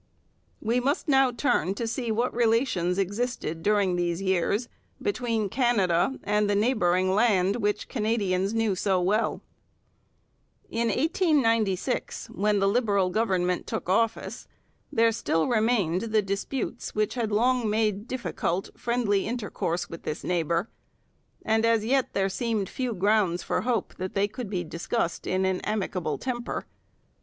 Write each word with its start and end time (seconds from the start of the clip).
We 0.61 0.79
must 0.79 1.07
now 1.07 1.29
turn 1.31 1.75
to 1.75 1.85
see 1.85 2.11
what 2.11 2.33
relations 2.33 2.97
existed 2.97 3.61
during 3.61 3.95
these 3.95 4.19
years 4.19 4.67
between 4.99 5.47
Canada 5.47 6.19
and 6.23 6.49
the 6.49 6.55
neighbouring 6.55 7.13
land 7.13 7.57
which 7.57 7.87
Canadians 7.87 8.51
knew 8.51 8.73
so 8.75 8.99
well. 8.99 9.43
In 10.71 10.87
1896, 10.87 12.31
when 12.31 12.57
the 12.57 12.67
Liberal 12.67 13.11
Government 13.11 13.67
took 13.67 13.87
office, 13.89 14.47
there 14.91 15.11
still 15.11 15.47
remained 15.47 16.01
the 16.01 16.23
disputes 16.23 16.95
which 16.95 17.13
had 17.13 17.31
long 17.31 17.69
made 17.69 18.07
difficult 18.07 18.71
friendly 18.75 19.27
intercourse 19.27 19.87
with 19.87 20.01
this 20.01 20.23
neighbour; 20.23 20.67
and 21.45 21.63
as 21.63 21.85
yet 21.85 22.13
there 22.13 22.27
seemed 22.27 22.67
few 22.69 22.95
grounds 22.95 23.43
for 23.43 23.61
hope 23.61 23.93
that 23.97 24.15
they 24.15 24.27
could 24.27 24.49
be 24.49 24.63
discussed 24.63 25.27
in 25.27 25.45
an 25.45 25.61
amicable 25.61 26.17
temper. 26.17 26.65